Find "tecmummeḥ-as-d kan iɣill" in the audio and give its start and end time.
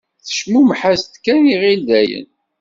0.25-1.81